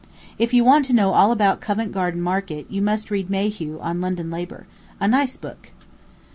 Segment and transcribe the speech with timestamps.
[0.39, 4.01] If you want to know all about Covent Garden Market, you must read Mayhew on
[4.01, 4.65] London Labor
[4.99, 5.69] a nice book.